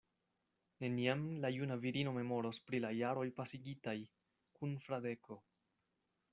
[0.83, 3.97] Neniam la juna virino memoros pri la jaroj pasigitaj
[4.59, 5.41] kun Fradeko.